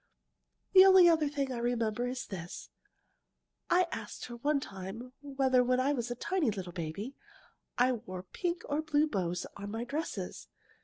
[0.73, 2.69] The only other thing I remember is this.
[3.69, 7.13] I asked her one time whether, when I was a tiny little baby,
[7.77, 10.47] I wore pink or blue bows on my dresses.